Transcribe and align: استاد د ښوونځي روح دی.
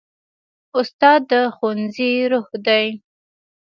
استاد 0.79 1.21
د 1.31 1.31
ښوونځي 1.55 2.11
روح 2.31 2.47
دی. 2.67 2.85